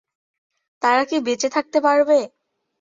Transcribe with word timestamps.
তারা 0.81 1.03
কি 1.05 1.17
বেঁচে 1.25 1.47
থাকতে 1.55 1.77
পারবে? 1.85 2.17